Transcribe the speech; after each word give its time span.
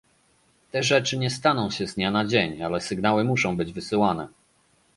Te 0.71 0.83
rzeczy 0.83 1.17
nie 1.17 1.29
staną 1.29 1.69
się 1.71 1.87
z 1.87 1.95
dnia 1.95 2.11
na 2.11 2.25
dzień, 2.25 2.63
ale 2.63 2.81
sygnały 2.81 3.23
muszą 3.23 3.57
być 3.57 3.73
wysyłane 3.73 4.27